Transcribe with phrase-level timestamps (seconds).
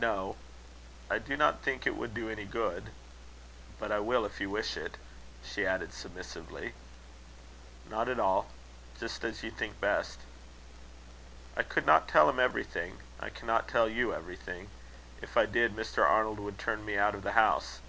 [0.00, 0.36] "No.
[1.10, 2.84] I do not think it would do any good.
[3.78, 4.96] But I will, if you wish it,"
[5.44, 6.72] she added submissively.
[7.86, 8.48] "Not at all.
[8.98, 10.20] Just as you think best."
[11.58, 13.00] "I could not tell him everything.
[13.20, 14.70] I cannot tell you everything.
[15.20, 16.08] If I did, Mr.
[16.08, 17.80] Arnold would turn me out of the house.